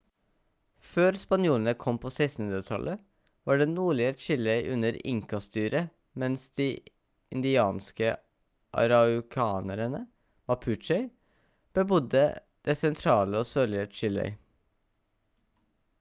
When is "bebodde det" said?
11.81-12.79